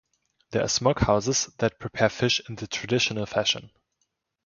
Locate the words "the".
2.55-2.65